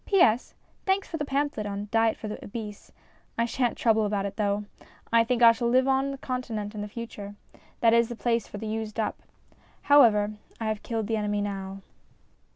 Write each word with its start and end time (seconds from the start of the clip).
P.S. 0.07 0.55
Thanks 0.83 1.07
for 1.07 1.17
the 1.17 1.25
pamphlet 1.25 1.67
on 1.67 1.87
Diet 1.91 2.17
for 2.17 2.27
the 2.27 2.43
Obese; 2.43 2.91
I 3.37 3.45
shan't 3.45 3.77
trouble 3.77 4.03
about 4.03 4.25
it 4.25 4.35
though. 4.35 4.65
I 5.13 5.23
think 5.23 5.43
I 5.43 5.51
shall 5.51 5.69
live 5.69 5.87
on 5.87 6.09
the 6.09 6.17
Continent 6.17 6.73
in 6.73 6.87
future: 6.87 7.35
that 7.81 7.93
is 7.93 8.09
the 8.09 8.15
place 8.15 8.47
for 8.47 8.57
the 8.57 8.65
used 8.65 8.99
up. 8.99 9.21
However, 9.83 10.33
I 10.59 10.69
have 10.69 10.81
killed 10.81 11.05
the 11.05 11.17
enemy 11.17 11.41
now. 11.41 11.83